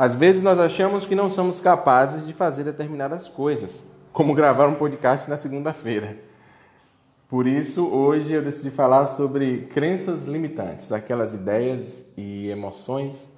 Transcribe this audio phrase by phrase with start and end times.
[0.00, 3.84] Às vezes nós achamos que não somos capazes de fazer determinadas coisas,
[4.14, 6.16] como gravar um podcast na segunda-feira.
[7.28, 13.28] Por isso, hoje eu decidi falar sobre crenças limitantes, aquelas ideias e emoções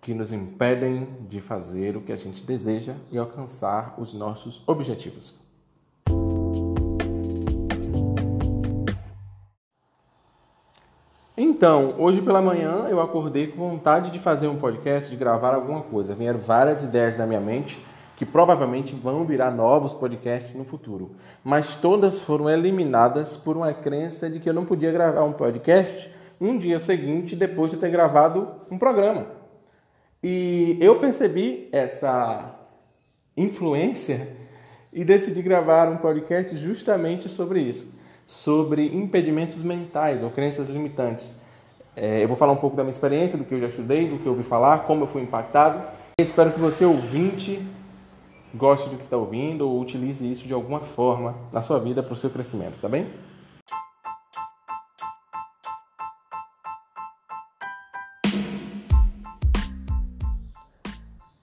[0.00, 5.47] que nos impedem de fazer o que a gente deseja e alcançar os nossos objetivos.
[11.58, 15.82] Então, hoje pela manhã eu acordei com vontade de fazer um podcast, de gravar alguma
[15.82, 16.14] coisa.
[16.14, 17.84] Vieram várias ideias na minha mente
[18.16, 24.30] que provavelmente vão virar novos podcasts no futuro, mas todas foram eliminadas por uma crença
[24.30, 26.08] de que eu não podia gravar um podcast
[26.40, 29.26] um dia seguinte depois de ter gravado um programa.
[30.22, 32.54] E eu percebi essa
[33.36, 34.28] influência
[34.92, 41.34] e decidi gravar um podcast justamente sobre isso sobre impedimentos mentais ou crenças limitantes.
[42.00, 44.18] É, eu vou falar um pouco da minha experiência, do que eu já estudei, do
[44.18, 45.82] que eu ouvi falar, como eu fui impactado.
[46.16, 47.60] espero que você, ouvinte,
[48.54, 52.12] goste do que está ouvindo ou utilize isso de alguma forma na sua vida para
[52.12, 53.08] o seu crescimento, tá bem?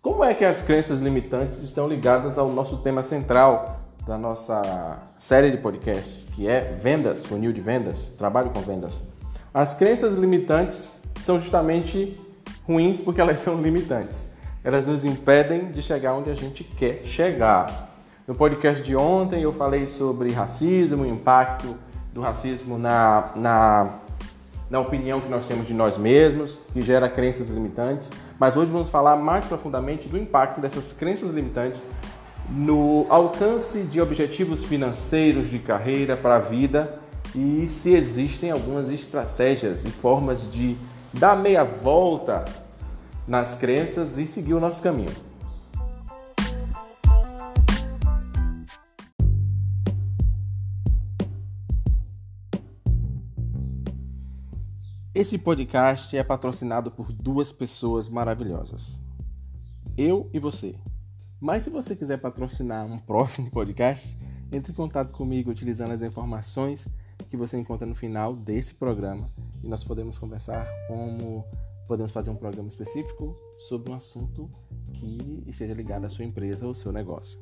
[0.02, 5.52] Como é que as crenças limitantes estão ligadas ao nosso tema central, da nossa série
[5.52, 9.04] de podcasts, que é Vendas, Funil de Vendas, Trabalho com Vendas.
[9.56, 12.20] As crenças limitantes são justamente
[12.68, 14.36] ruins porque elas são limitantes.
[14.62, 17.90] Elas nos impedem de chegar onde a gente quer chegar.
[18.28, 21.74] No podcast de ontem eu falei sobre racismo, o impacto
[22.14, 23.94] do racismo na, na,
[24.70, 28.12] na opinião que nós temos de nós mesmos, que gera crenças limitantes.
[28.38, 31.82] Mas hoje vamos falar mais profundamente do impacto dessas crenças limitantes
[32.50, 37.05] no alcance de objetivos financeiros de carreira para a vida
[37.36, 40.78] e se existem algumas estratégias e formas de
[41.14, 42.46] dar meia volta
[43.28, 45.12] nas crenças e seguir o nosso caminho.
[55.14, 59.00] Esse podcast é patrocinado por duas pessoas maravilhosas.
[59.98, 60.76] Eu e você.
[61.40, 64.18] Mas se você quiser patrocinar um próximo podcast,
[64.52, 66.88] entre em contato comigo utilizando as informações
[67.36, 69.30] que você encontra no final desse programa
[69.62, 71.46] e nós podemos conversar como
[71.86, 74.50] podemos fazer um programa específico sobre um assunto
[74.94, 77.38] que esteja ligado à sua empresa ou ao seu negócio.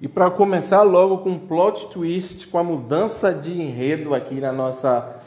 [0.00, 4.52] E para começar logo com um plot twist, com a mudança de enredo aqui na
[4.52, 5.18] nossa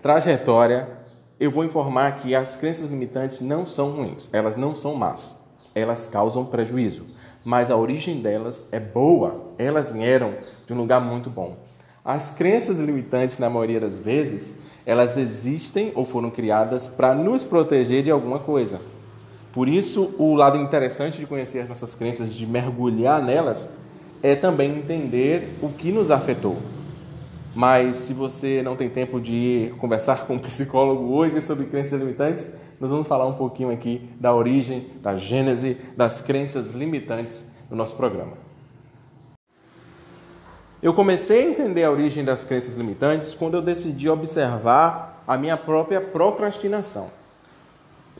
[0.00, 0.96] trajetória,
[1.38, 5.36] eu vou informar que as crenças limitantes não são ruins, elas não são más,
[5.74, 7.17] elas causam prejuízo,
[7.48, 10.34] mas a origem delas é boa, elas vieram
[10.66, 11.56] de um lugar muito bom.
[12.04, 14.54] As crenças limitantes, na maioria das vezes,
[14.84, 18.82] elas existem ou foram criadas para nos proteger de alguma coisa.
[19.50, 23.72] Por isso, o lado interessante de conhecer as nossas crenças, de mergulhar nelas,
[24.22, 26.58] é também entender o que nos afetou.
[27.54, 32.50] Mas se você não tem tempo de conversar com um psicólogo hoje sobre crenças limitantes,
[32.80, 37.96] nós vamos falar um pouquinho aqui da origem, da gênese das crenças limitantes no nosso
[37.96, 38.48] programa.
[40.80, 45.56] Eu comecei a entender a origem das crenças limitantes quando eu decidi observar a minha
[45.56, 47.10] própria procrastinação.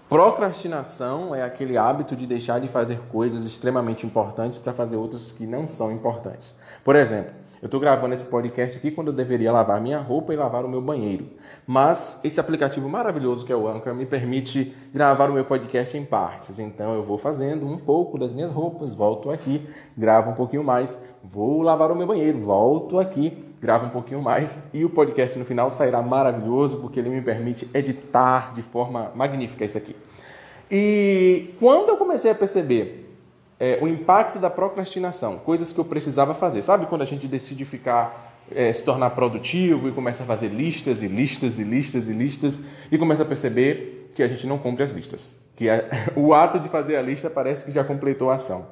[0.09, 5.47] Procrastinação é aquele hábito de deixar de fazer coisas extremamente importantes para fazer outras que
[5.47, 6.53] não são importantes.
[6.83, 10.37] Por exemplo, eu estou gravando esse podcast aqui quando eu deveria lavar minha roupa e
[10.37, 11.27] lavar o meu banheiro.
[11.67, 16.05] Mas esse aplicativo maravilhoso que é o Anchor me permite gravar o meu podcast em
[16.05, 16.59] partes.
[16.59, 19.67] Então eu vou fazendo um pouco das minhas roupas, volto aqui,
[19.97, 24.63] gravo um pouquinho mais, vou lavar o meu banheiro, volto aqui, gravo um pouquinho mais
[24.73, 29.65] e o podcast no final sairá maravilhoso porque ele me permite editar de forma magnífica
[29.65, 29.97] isso aqui.
[30.71, 33.08] E quando eu comecei a perceber
[33.61, 36.63] é, o impacto da procrastinação, coisas que eu precisava fazer.
[36.63, 41.03] Sabe quando a gente decide ficar, é, se tornar produtivo e começa a fazer listas
[41.03, 42.59] e listas e listas e listas
[42.91, 45.85] e começa a perceber que a gente não cumpre as listas, que a,
[46.15, 48.67] o ato de fazer a lista parece que já completou a ação.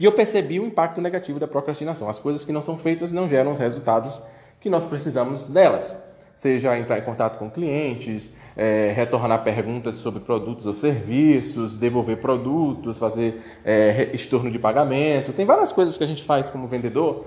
[0.00, 2.08] E eu percebi o impacto negativo da procrastinação.
[2.08, 4.20] As coisas que não são feitas não geram os resultados
[4.58, 5.94] que nós precisamos delas
[6.42, 12.98] seja entrar em contato com clientes, é, retornar perguntas sobre produtos ou serviços, devolver produtos,
[12.98, 15.32] fazer é, estorno de pagamento.
[15.32, 17.26] Tem várias coisas que a gente faz como vendedor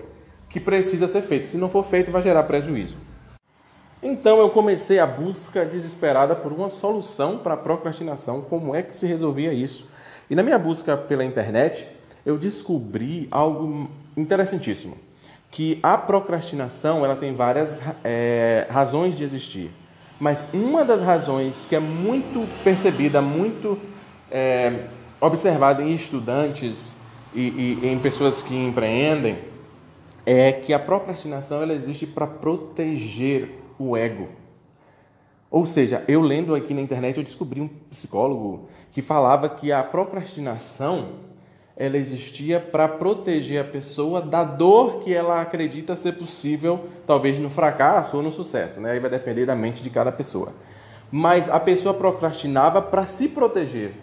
[0.50, 1.46] que precisa ser feito.
[1.46, 2.98] Se não for feito, vai gerar prejuízo.
[4.04, 8.98] Então eu comecei a busca desesperada por uma solução para a procrastinação, como é que
[8.98, 9.88] se resolvia isso.
[10.30, 11.88] E na minha busca pela internet,
[12.26, 15.05] eu descobri algo interessantíssimo.
[15.52, 19.72] Que a procrastinação ela tem várias é, razões de existir.
[20.20, 23.78] Mas uma das razões que é muito percebida, muito
[24.32, 24.86] é,
[25.20, 26.96] observada em estudantes
[27.34, 29.40] e, e, em pessoas que empreendem,
[30.26, 34.30] é que a procrastinação ela existe para proteger o ego.
[35.52, 39.84] Ou seja, eu lendo aqui na internet eu descobri um psicólogo que falava que a
[39.84, 41.10] procrastinação
[41.78, 47.50] ela existia para proteger a pessoa da dor que ela acredita ser possível, talvez no
[47.50, 48.92] fracasso ou no sucesso, né?
[48.92, 50.54] Aí vai depender da mente de cada pessoa.
[51.12, 53.94] Mas a pessoa procrastinava para se proteger.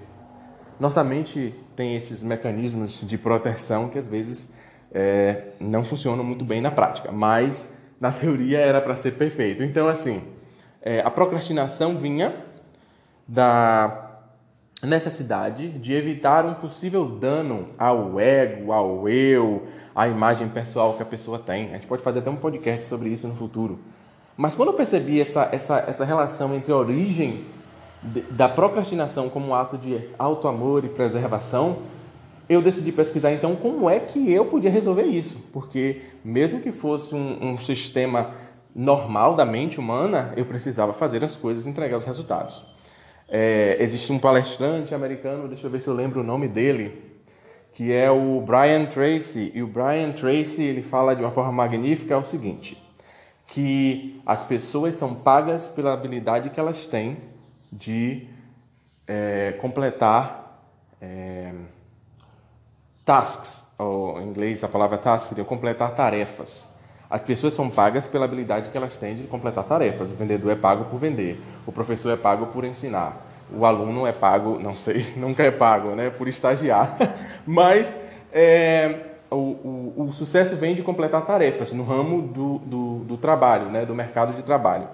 [0.79, 4.55] Nossa mente tem esses mecanismos de proteção que às vezes
[4.93, 9.63] é, não funcionam muito bem na prática, mas na teoria era para ser perfeito.
[9.63, 10.23] Então, assim,
[10.83, 12.35] é, a procrastinação vinha
[13.27, 14.12] da
[14.87, 21.07] necessidade de evitar um possível dano ao ego, ao eu, à imagem pessoal que a
[21.07, 21.71] pessoa tem.
[21.71, 23.79] A gente pode fazer até um podcast sobre isso no futuro.
[24.37, 27.45] Mas quando eu percebi essa, essa, essa relação entre a origem
[28.31, 31.79] da procrastinação como ato de auto-amor e preservação,
[32.49, 35.37] eu decidi pesquisar então como é que eu podia resolver isso.
[35.53, 38.35] Porque mesmo que fosse um, um sistema
[38.75, 42.72] normal da mente humana, eu precisava fazer as coisas e entregar os resultados.
[43.35, 47.03] É, existe um palestrante americano, deixa eu ver se eu lembro o nome dele,
[47.73, 49.51] que é o Brian Tracy.
[49.55, 52.77] E o Brian Tracy ele fala de uma forma magnífica o seguinte:
[53.47, 57.17] que as pessoas são pagas pela habilidade que elas têm
[57.73, 58.29] de
[59.07, 60.63] é, completar
[61.01, 61.55] é,
[63.03, 66.69] tasks, ou em inglês a palavra task seria completar tarefas.
[67.13, 70.09] As pessoas são pagas pela habilidade que elas têm de completar tarefas.
[70.11, 74.13] O vendedor é pago por vender, o professor é pago por ensinar, o aluno é
[74.13, 76.97] pago, não sei, nunca é pago, né, por estagiar.
[77.47, 79.01] Mas é,
[79.31, 83.85] o, o, o, sucesso vem de completar tarefas no ramo do, do, do trabalho, né,
[83.85, 84.89] do mercado de trabalho.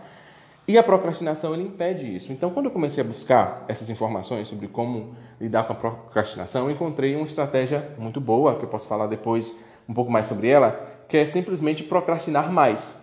[0.67, 2.33] E a procrastinação ele impede isso.
[2.33, 6.73] Então, quando eu comecei a buscar essas informações sobre como lidar com a procrastinação, eu
[6.73, 9.55] encontrei uma estratégia muito boa, que eu posso falar depois
[9.89, 12.95] um pouco mais sobre ela, que é simplesmente procrastinar mais.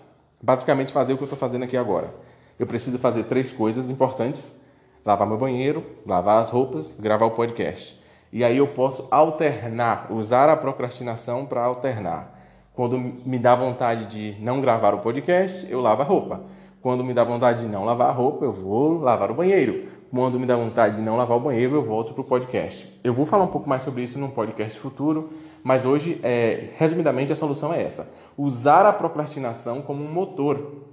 [0.41, 2.13] Basicamente fazer o que eu estou fazendo aqui agora.
[2.59, 4.55] Eu preciso fazer três coisas importantes:
[5.03, 7.99] lavar meu banheiro, lavar as roupas, gravar o podcast.
[8.31, 12.35] E aí eu posso alternar, usar a procrastinação para alternar.
[12.73, 16.41] Quando me dá vontade de não gravar o podcast, eu lavo a roupa.
[16.81, 19.87] Quando me dá vontade de não lavar a roupa, eu vou lavar o banheiro.
[20.11, 22.87] Quando me dá vontade de não lavar o banheiro, eu volto para o podcast.
[23.03, 25.29] Eu vou falar um pouco mais sobre isso num podcast futuro,
[25.65, 28.07] mas hoje, é, resumidamente, a solução é essa:
[28.37, 30.83] usar a procrastinação como um motor.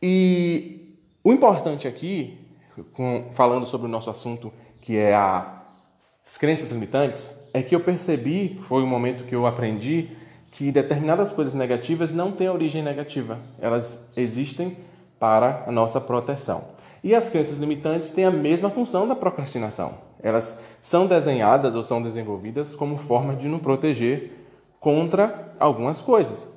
[0.00, 2.38] E o importante aqui,
[2.92, 5.64] com, falando sobre o nosso assunto, que é a,
[6.24, 10.16] as crenças limitantes, é que eu percebi, foi o momento que eu aprendi,
[10.52, 14.76] que determinadas coisas negativas não têm origem negativa, elas existem
[15.18, 16.68] para a nossa proteção.
[17.02, 20.09] E as crenças limitantes têm a mesma função da procrastinação.
[20.22, 24.32] Elas são desenhadas ou são desenvolvidas como forma de nos proteger
[24.78, 26.48] contra algumas coisas.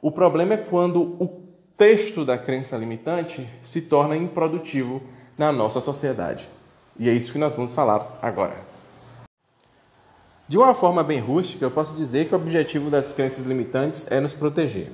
[0.00, 1.42] O problema é quando o
[1.76, 5.02] texto da crença limitante se torna improdutivo
[5.36, 6.48] na nossa sociedade.
[6.98, 8.54] E é isso que nós vamos falar agora.
[10.48, 14.20] De uma forma bem rústica, eu posso dizer que o objetivo das crenças limitantes é
[14.20, 14.92] nos proteger.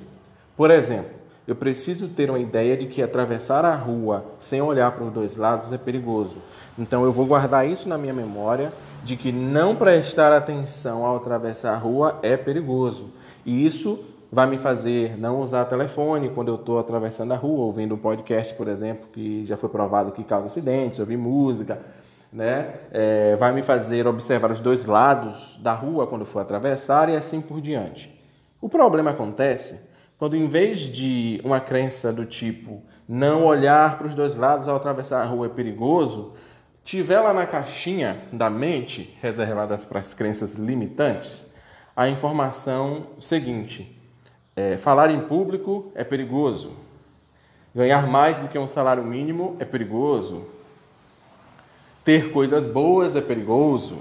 [0.57, 5.03] Por exemplo, eu preciso ter uma ideia de que atravessar a rua sem olhar para
[5.03, 6.37] os dois lados é perigoso.
[6.77, 8.71] Então eu vou guardar isso na minha memória
[9.03, 13.09] de que não prestar atenção ao atravessar a rua é perigoso.
[13.45, 13.99] E isso
[14.31, 18.53] vai me fazer não usar telefone quando eu estou atravessando a rua, ouvindo um podcast,
[18.55, 21.79] por exemplo, que já foi provado que causa acidentes, ouvir música,
[22.31, 22.73] né?
[22.91, 27.41] É, vai me fazer observar os dois lados da rua quando for atravessar e assim
[27.41, 28.11] por diante.
[28.59, 29.77] O problema acontece
[30.17, 34.75] quando, em vez de uma crença do tipo não olhar para os dois lados ao
[34.75, 36.33] atravessar a rua é perigoso,
[36.83, 41.51] tiver lá na caixinha da mente, reservada para as crenças limitantes,
[41.95, 43.99] a informação seguinte:
[44.55, 46.71] é, falar em público é perigoso,
[47.75, 50.45] ganhar mais do que um salário mínimo é perigoso,
[52.03, 53.99] ter coisas boas é perigoso,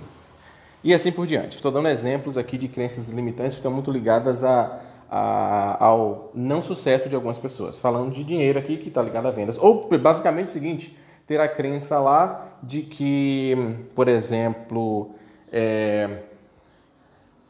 [0.84, 1.56] e assim por diante.
[1.56, 4.80] Estou dando exemplos aqui de crenças limitantes que estão muito ligadas a,
[5.14, 7.78] a, ao não sucesso de algumas pessoas.
[7.78, 9.58] Falando de dinheiro aqui, que está ligado a vendas.
[9.58, 13.54] Ou basicamente o seguinte: ter a crença lá de que,
[13.94, 15.10] por exemplo,
[15.52, 16.20] é,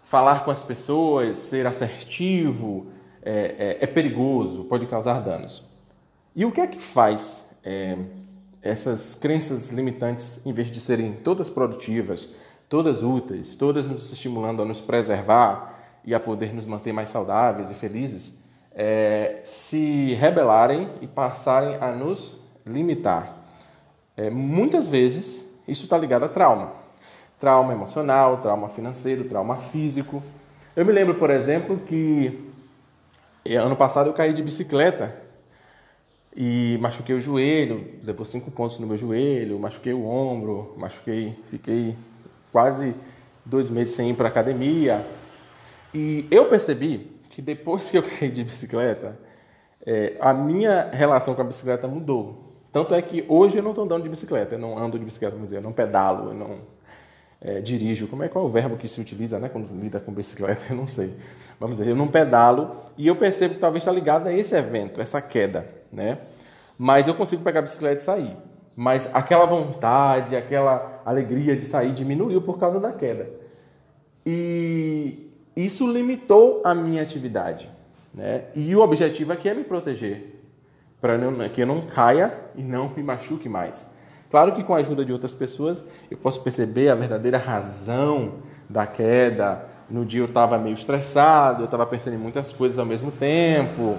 [0.02, 2.88] falar com as pessoas, ser assertivo
[3.22, 5.64] é, é, é, perigoso, pode causar danos.
[6.34, 7.96] E o que é que faz é,
[8.60, 12.34] essas crenças limitantes, em vez de serem todas produtivas,
[12.68, 15.72] todas úteis, todas nos estimulando a nos preservar
[16.04, 18.42] e a poder nos manter mais saudáveis e felizes,
[18.74, 23.36] é, se rebelarem e passarem a nos limitar.
[24.16, 26.72] É, muitas vezes isso está ligado a trauma.
[27.38, 30.22] Trauma emocional, trauma financeiro, trauma físico.
[30.76, 32.52] Eu me lembro, por exemplo, que
[33.44, 35.14] eh, ano passado eu caí de bicicleta
[36.34, 41.96] e machuquei o joelho, levou cinco pontos no meu joelho, machuquei o ombro, machuquei, fiquei
[42.50, 42.94] quase
[43.44, 45.04] dois meses sem ir para academia.
[45.94, 49.18] E eu percebi que depois que eu caí de bicicleta,
[49.84, 52.52] é, a minha relação com a bicicleta mudou.
[52.70, 55.34] Tanto é que hoje eu não estou andando de bicicleta, eu não ando de bicicleta,
[55.34, 56.58] vamos dizer, eu não pedalo, eu não
[57.40, 58.06] é, dirijo.
[58.06, 60.62] Como é qual é o verbo que se utiliza, né, quando lida com bicicleta?
[60.70, 61.12] Eu não sei.
[61.60, 65.00] Vamos dizer, eu não pedalo e eu percebo que talvez está ligado a esse evento,
[65.00, 66.18] essa queda, né?
[66.76, 68.36] Mas eu consigo pegar a bicicleta e sair.
[68.74, 73.30] Mas aquela vontade, aquela alegria de sair diminuiu por causa da queda.
[74.26, 77.68] E isso limitou a minha atividade,
[78.14, 78.44] né?
[78.54, 80.40] E o objetivo aqui é me proteger,
[81.00, 81.18] para
[81.50, 83.90] que eu não caia e não me machuque mais.
[84.30, 88.86] Claro que com a ajuda de outras pessoas eu posso perceber a verdadeira razão da
[88.86, 89.66] queda.
[89.90, 93.98] No dia eu estava meio estressado, eu estava pensando em muitas coisas ao mesmo tempo,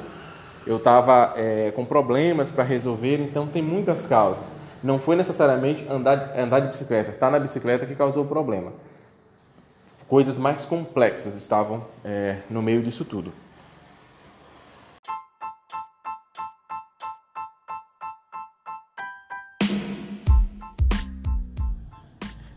[0.66, 4.52] eu estava é, com problemas para resolver, então tem muitas causas.
[4.84, 8.74] Não foi necessariamente andar, andar de bicicleta, estar tá na bicicleta que causou o problema.
[10.08, 13.32] Coisas mais complexas estavam é, no meio disso tudo.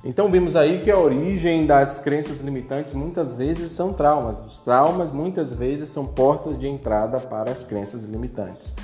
[0.05, 4.45] Então vimos aí que a origem das crenças limitantes muitas vezes são traumas.
[4.45, 8.75] Os traumas muitas vezes são portas de entrada para as crenças limitantes.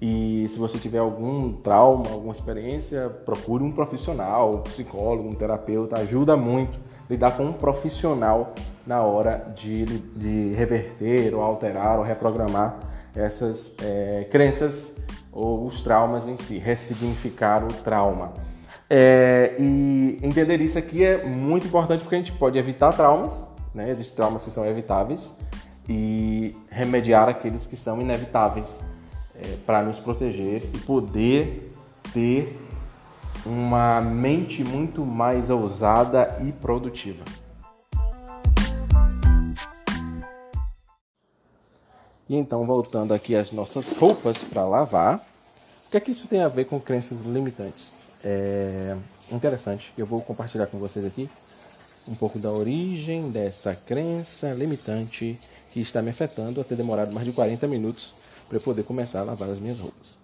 [0.00, 5.98] E se você tiver algum trauma, alguma experiência, procure um profissional, um psicólogo, um terapeuta,
[6.00, 6.78] ajuda muito
[7.08, 8.54] lidar com um profissional
[8.86, 12.78] na hora de, de reverter ou alterar ou reprogramar
[13.14, 14.96] essas é, crenças
[15.30, 18.32] ou os traumas em si, ressignificar o trauma.
[18.88, 23.42] É, e entender isso aqui é muito importante porque a gente pode evitar traumas,
[23.74, 23.88] né?
[23.88, 25.34] Existem traumas que são evitáveis
[25.88, 28.78] e remediar aqueles que são inevitáveis
[29.34, 31.72] é, para nos proteger e poder
[32.12, 32.61] ter
[33.44, 37.24] uma mente muito mais ousada e produtiva.
[42.28, 45.16] E então, voltando aqui às nossas roupas para lavar,
[45.86, 48.02] o que é que isso tem a ver com crenças limitantes?
[48.24, 48.96] é
[49.30, 49.92] interessante.
[49.96, 51.28] Eu vou compartilhar com vocês aqui
[52.06, 55.38] um pouco da origem dessa crença limitante
[55.72, 58.14] que está me afetando a ter demorado mais de 40 minutos
[58.48, 60.21] para eu poder começar a lavar as minhas roupas.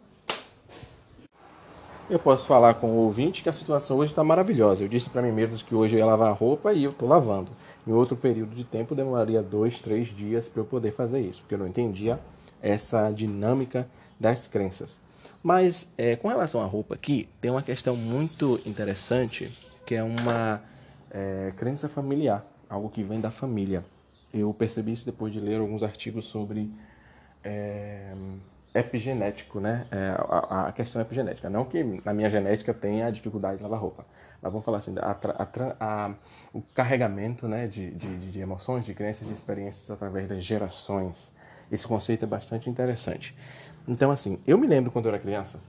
[2.11, 4.83] Eu posso falar com o ouvinte que a situação hoje está maravilhosa.
[4.83, 7.07] Eu disse para mim mesmo que hoje eu ia lavar a roupa e eu estou
[7.07, 7.51] lavando.
[7.87, 11.55] Em outro período de tempo demoraria dois, três dias para eu poder fazer isso, porque
[11.55, 12.19] eu não entendia
[12.63, 13.87] essa dinâmica
[14.19, 15.03] das crenças.
[15.43, 19.53] Mas é, com relação à roupa aqui, tem uma questão muito interessante
[19.85, 20.63] que é uma
[21.11, 23.85] é, crença familiar, algo que vem da família.
[24.33, 26.71] Eu percebi isso depois de ler alguns artigos sobre
[27.45, 28.15] é,
[28.79, 29.87] epigenético, né?
[29.91, 31.49] É, a, a, questão epigenética.
[31.49, 34.05] Não que na minha genética tenha a dificuldade de lavar roupa,
[34.41, 36.15] mas vamos falar assim, a,
[36.53, 41.33] o carregamento né, de, de, de emoções, de crenças, de experiências através das gerações.
[41.71, 43.37] Esse conceito é bastante interessante.
[43.87, 45.61] Então, assim, eu me lembro quando eu era criança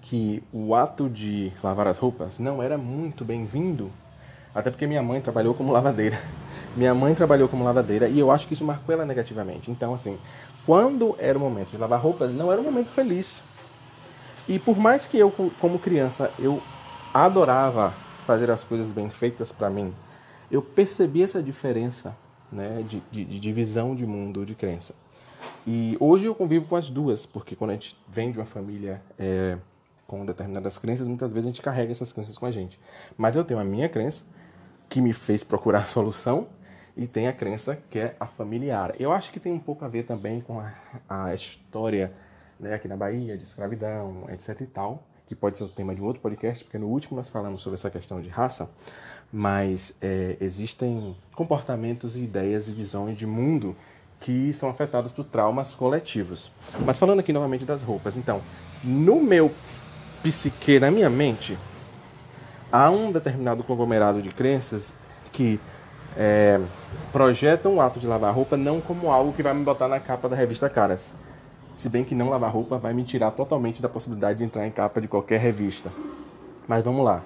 [0.00, 3.90] que o ato de lavar as roupas não era muito bem-vindo,
[4.54, 6.18] até porque minha mãe trabalhou como lavadeira.
[6.76, 9.70] Minha mãe trabalhou como lavadeira e eu acho que isso marcou ela negativamente.
[9.70, 10.18] Então, assim,
[10.66, 13.44] quando era o momento de lavar roupas, não era um momento feliz.
[14.48, 16.60] E por mais que eu, como criança, eu
[17.12, 17.94] adorava
[18.26, 19.94] fazer as coisas bem feitas para mim,
[20.50, 22.16] eu percebi essa diferença
[22.50, 24.94] né, de, de, de de mundo, de crença.
[25.66, 29.02] E hoje eu convivo com as duas, porque quando a gente vem de uma família
[29.18, 29.58] é,
[30.06, 32.78] com determinadas crenças, muitas vezes a gente carrega essas crenças com a gente.
[33.16, 34.24] Mas eu tenho a minha crença,
[34.88, 36.46] que me fez procurar a solução,
[36.96, 38.94] e tem a crença que é a familiar.
[38.98, 40.72] Eu acho que tem um pouco a ver também com a,
[41.08, 42.12] a história
[42.58, 46.00] né, aqui na Bahia, de escravidão, etc e tal, que pode ser o tema de
[46.00, 48.70] um outro podcast, porque no último nós falamos sobre essa questão de raça,
[49.32, 53.76] mas é, existem comportamentos, ideias e visões de mundo
[54.20, 56.50] que são afetados por traumas coletivos.
[56.86, 58.40] Mas falando aqui novamente das roupas, então,
[58.82, 59.52] no meu
[60.22, 61.58] psique, na minha mente,
[62.72, 64.94] há um determinado conglomerado de crenças
[65.32, 65.60] que
[66.16, 66.60] é,
[67.12, 70.36] projetam ato de lavar roupa não como algo que vai me botar na capa da
[70.36, 71.16] revista Caras.
[71.74, 74.70] Se bem que não lavar roupa vai me tirar totalmente da possibilidade de entrar em
[74.70, 75.90] capa de qualquer revista.
[76.68, 77.22] Mas vamos lá.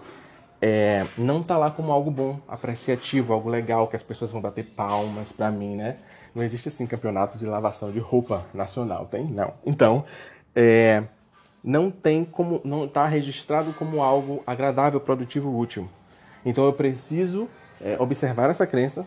[0.61, 4.65] é, não tá lá como algo bom, apreciativo, algo legal, que as pessoas vão bater
[4.65, 5.97] palmas para mim, né?
[6.35, 9.25] Não existe assim campeonato de lavação de roupa nacional, tem?
[9.25, 9.55] Não.
[9.65, 10.05] Então,
[10.55, 11.05] é,
[11.63, 15.89] não tem como, não está registrado como algo agradável, produtivo, útil.
[16.45, 17.49] Então eu preciso
[17.81, 19.07] é, observar essa crença,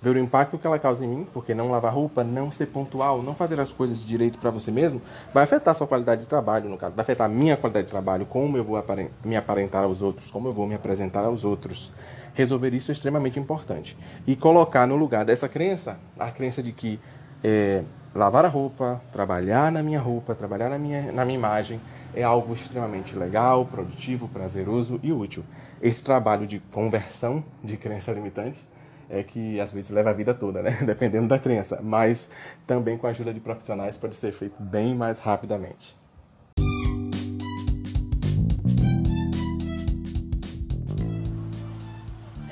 [0.00, 3.22] ver o impacto que ela causa em mim, porque não lavar roupa, não ser pontual,
[3.22, 5.02] não fazer as coisas direito para você mesmo,
[5.34, 7.90] vai afetar a sua qualidade de trabalho, no caso, vai afetar a minha qualidade de
[7.90, 8.82] trabalho, como eu vou
[9.24, 11.92] me aparentar aos outros, como eu vou me apresentar aos outros.
[12.34, 13.98] Resolver isso é extremamente importante.
[14.24, 17.00] E colocar no lugar dessa crença, a crença de que
[17.42, 17.82] é,
[18.14, 21.80] lavar a roupa, trabalhar na minha roupa, trabalhar na minha, na minha imagem,
[22.14, 25.44] é algo extremamente legal, produtivo, prazeroso e útil.
[25.80, 28.60] Esse trabalho de conversão de crença limitante
[29.08, 30.78] é que às vezes leva a vida toda, né?
[30.84, 32.28] Dependendo da crença, mas
[32.66, 35.96] também com a ajuda de profissionais pode ser feito bem mais rapidamente.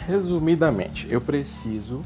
[0.07, 2.03] Resumidamente, eu preciso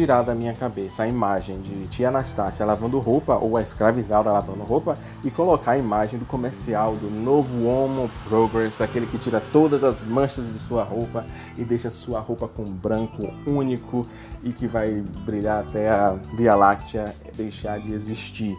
[0.00, 4.62] tirar da minha cabeça a imagem de tia Anastácia lavando roupa ou a escravizada lavando
[4.62, 9.84] roupa e colocar a imagem do comercial do novo Homo Progress, aquele que tira todas
[9.84, 11.26] as manchas de sua roupa
[11.58, 14.06] e deixa sua roupa com branco único
[14.42, 18.56] e que vai brilhar até a Via Láctea deixar de existir.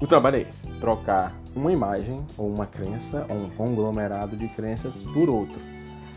[0.00, 4.96] O trabalho é esse: trocar uma imagem ou uma crença ou um conglomerado de crenças
[5.14, 5.60] por outro.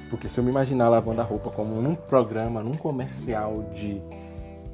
[0.09, 4.01] Porque se eu me imaginar lavando a roupa como num programa, num comercial de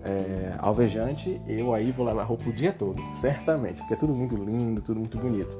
[0.03, 4.35] é, alvejante, eu aí vou lavar roupa o dia todo, certamente, porque é tudo muito
[4.35, 5.55] lindo, tudo muito bonito.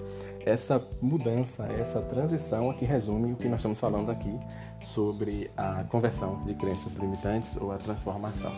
[0.45, 4.35] Essa mudança, essa transição é que resume o que nós estamos falando aqui
[4.81, 8.51] sobre a conversão de crenças limitantes ou a transformação.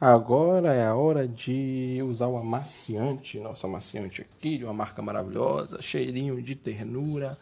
[0.00, 5.80] Agora é a hora de usar o amaciante, nosso amaciante aqui, de uma marca maravilhosa,
[5.80, 7.38] cheirinho de ternura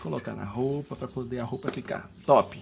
[0.00, 2.60] colocar na roupa para poder a roupa ficar top.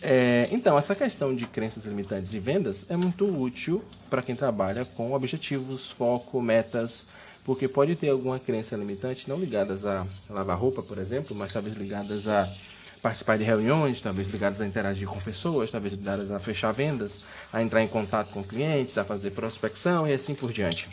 [0.00, 4.84] É, então, essa questão de crenças limitantes de vendas é muito útil para quem trabalha
[4.84, 7.06] com objetivos, foco, metas,
[7.44, 11.76] porque pode ter alguma crença limitante não ligadas a lavar roupa, por exemplo, mas talvez
[11.76, 12.52] ligadas a
[13.00, 17.62] participar de reuniões, talvez ligadas a interagir com pessoas, talvez ligadas a fechar vendas, a
[17.62, 20.88] entrar em contato com clientes, a fazer prospecção e assim por diante.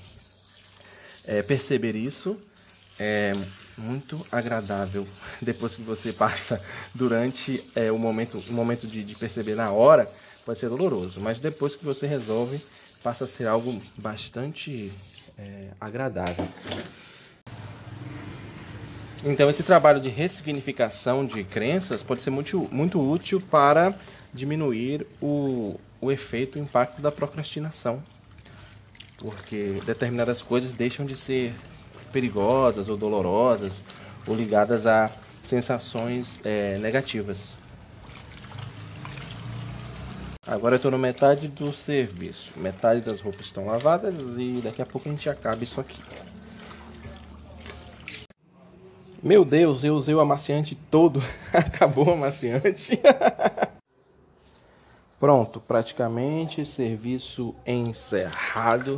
[1.25, 2.37] É, perceber isso
[2.99, 3.33] é
[3.79, 5.07] muito agradável
[5.41, 6.61] depois que você passa
[6.93, 10.09] durante é, o momento, o momento de, de perceber na hora,
[10.45, 12.61] pode ser doloroso, mas depois que você resolve,
[13.03, 14.91] passa a ser algo bastante
[15.37, 16.47] é, agradável.
[19.23, 23.93] Então, esse trabalho de ressignificação de crenças pode ser muito, muito útil para
[24.33, 28.01] diminuir o, o efeito, o impacto da procrastinação.
[29.17, 31.53] Porque determinadas coisas deixam de ser
[32.09, 33.83] perigosas ou dolorosas
[34.27, 35.09] ou ligadas a
[35.41, 37.57] sensações é, negativas.
[40.45, 42.51] Agora eu estou na metade do serviço.
[42.55, 46.01] Metade das roupas estão lavadas e daqui a pouco a gente acaba isso aqui.
[49.21, 51.21] Meu Deus, eu usei o amaciante todo.
[51.53, 52.99] Acabou o amaciante.
[55.19, 58.97] Pronto, praticamente serviço encerrado.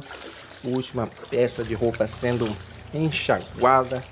[0.64, 2.46] Última peça de roupa sendo
[2.94, 4.04] enxaguada,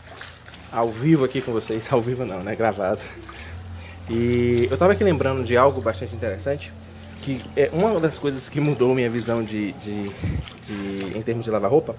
[0.71, 1.87] ao vivo aqui com vocês.
[1.91, 2.55] Ao vivo não, né?
[2.55, 3.01] Gravado.
[4.09, 6.73] E eu tava aqui lembrando de algo bastante interessante,
[7.21, 10.09] que é uma das coisas que mudou minha visão de, de,
[10.63, 11.95] de em termos de lavar roupa,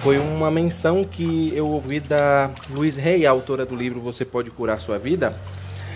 [0.00, 4.78] foi uma menção que eu ouvi da Luiz Rey, autora do livro Você Pode Curar
[4.78, 5.34] Sua Vida.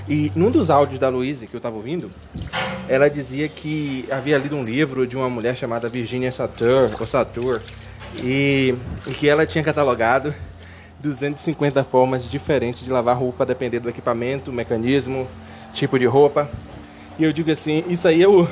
[0.09, 2.11] E num dos áudios da Luiz que eu estava ouvindo,
[2.89, 7.61] ela dizia que havia lido um livro de uma mulher chamada Virginia Satur, ou Satur
[8.23, 8.75] e,
[9.07, 10.35] e que ela tinha catalogado
[11.01, 15.27] 250 formas diferentes de lavar roupa, dependendo do equipamento, mecanismo,
[15.73, 16.49] tipo de roupa.
[17.19, 18.47] E eu digo assim, isso aí é o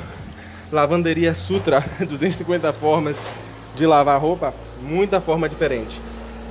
[0.71, 3.17] Lavanderia Sutra, 250 formas
[3.75, 5.99] de lavar roupa, muita forma diferente.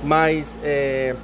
[0.03, 1.15] Mas é,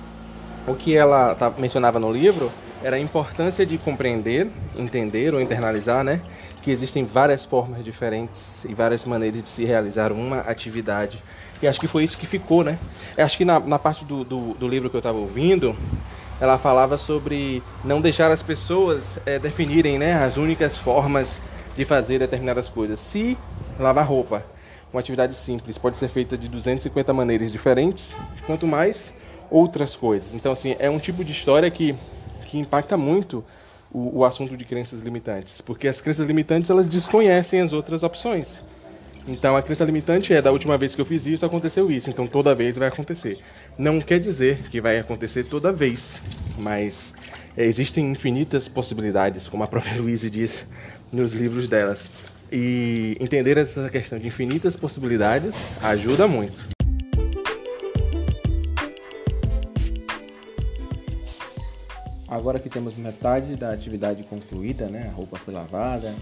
[0.67, 2.52] o que ela mencionava no livro
[2.84, 4.47] era a importância de compreender,
[4.78, 6.21] entender ou internalizar, né?
[6.67, 11.23] Que existem várias formas diferentes e várias maneiras de se realizar uma atividade
[11.62, 12.77] e acho que foi isso que ficou, né?
[13.17, 15.73] Acho que na, na parte do, do, do, livro que eu estava ouvindo,
[16.41, 21.39] ela falava sobre não deixar as pessoas é, definirem né, as únicas formas
[21.73, 22.99] de fazer determinadas coisas.
[22.99, 23.38] Se
[23.80, 24.43] lavar roupa,
[24.91, 28.13] uma atividade simples, pode ser feita de 250 maneiras diferentes,
[28.45, 29.15] quanto mais
[29.49, 30.36] outras coisas.
[30.36, 31.95] Então, assim, é um tipo de história que,
[32.45, 33.41] que impacta muito
[33.91, 38.62] o, o assunto de crenças limitantes, porque as crenças limitantes elas desconhecem as outras opções.
[39.28, 42.26] Então a crença limitante é da última vez que eu fiz isso, aconteceu isso, então
[42.26, 43.39] toda vez vai acontecer.
[43.78, 46.21] Não quer dizer que vai acontecer toda vez,
[46.58, 47.13] mas
[47.58, 50.65] é, existem infinitas possibilidades, como a própria Louise diz
[51.12, 52.10] nos livros delas.
[52.50, 56.77] E entender essa questão de infinitas possibilidades ajuda muito.
[62.28, 65.08] Agora que temos metade da atividade concluída, né?
[65.08, 66.13] A roupa foi lavada,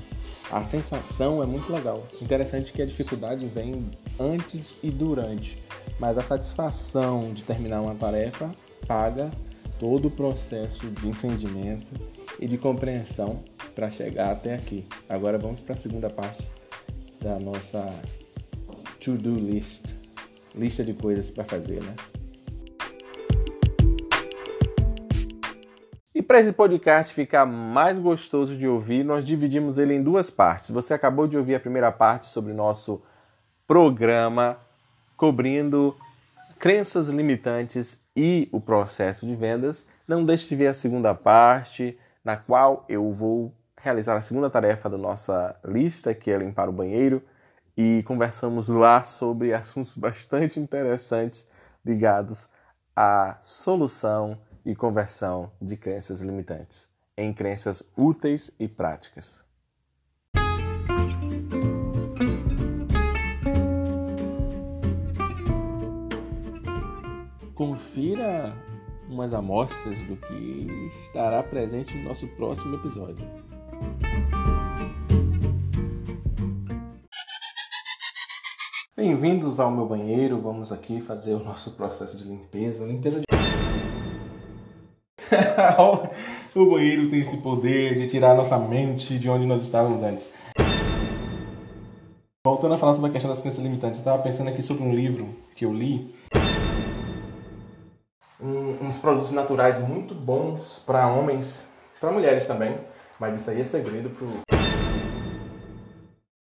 [0.52, 2.06] a sensação é muito legal.
[2.22, 3.90] Interessante que a dificuldade vem
[4.20, 5.58] antes e durante,
[6.00, 8.52] mas a satisfação de terminar uma tarefa
[8.88, 9.32] paga
[9.80, 11.92] todo o processo de entendimento
[12.40, 14.86] e de compreensão para chegar até aqui.
[15.10, 16.48] Agora vamos para a segunda parte
[17.20, 17.90] da nossa
[19.00, 19.96] to-do list,
[20.56, 21.96] lista de coisas para fazer, né?
[26.26, 30.72] Para esse podcast ficar mais gostoso de ouvir, nós dividimos ele em duas partes.
[30.72, 33.02] Você acabou de ouvir a primeira parte sobre nosso
[33.68, 34.58] programa
[35.16, 35.96] cobrindo
[36.58, 39.88] crenças limitantes e o processo de vendas.
[40.08, 44.90] Não deixe de ver a segunda parte, na qual eu vou realizar a segunda tarefa
[44.90, 47.22] da nossa lista, que é limpar o banheiro,
[47.78, 51.50] e conversamos lá sobre assuntos bastante interessantes
[51.86, 52.50] ligados
[52.96, 59.46] à solução e conversão de crenças limitantes em crenças úteis e práticas.
[67.54, 68.54] Confira
[69.10, 70.68] umas amostras do que
[71.04, 73.26] estará presente no nosso próximo episódio.
[78.98, 80.42] Bem-vindos ao meu banheiro.
[80.42, 83.25] Vamos aqui fazer o nosso processo de limpeza, limpeza
[86.56, 90.32] o banheiro tem esse poder de tirar nossa mente de onde nós estávamos antes.
[92.46, 94.94] Voltando a falar sobre a questão das crenças limitantes, eu estava pensando aqui sobre um
[94.94, 96.14] livro que eu li.
[98.40, 101.68] Um, uns produtos naturais muito bons para homens,
[102.00, 102.78] para mulheres também,
[103.20, 104.28] mas isso aí é segredo pro.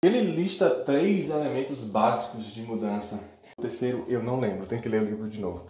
[0.03, 3.19] Ele lista três elementos básicos de mudança.
[3.57, 5.65] O terceiro eu não lembro, tenho que ler o livro de novo.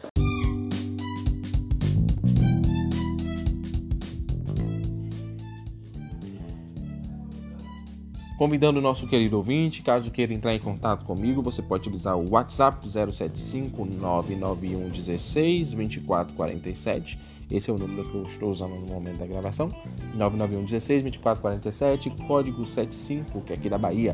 [8.38, 12.32] Convidando o nosso querido ouvinte, caso queira entrar em contato comigo, você pode utilizar o
[12.32, 17.18] WhatsApp 075 991 16 2447.
[17.50, 19.70] Esse é o número que eu estou usando no momento da gravação.
[20.16, 24.14] 991 16 2447, código 75, que é aqui da Bahia.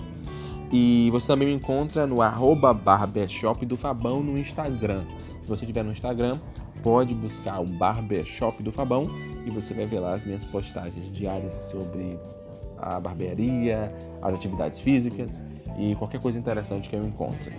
[0.72, 5.04] E você também me encontra no arroba barbershop do Fabão no Instagram.
[5.42, 6.38] Se você estiver no Instagram,
[6.84, 9.06] pode buscar o Barbershop do Fabão
[9.46, 12.18] e você vai ver lá as minhas postagens diárias sobre
[12.82, 15.46] a barbearia, as atividades físicas
[15.78, 17.52] e qualquer coisa interessante que eu encontre.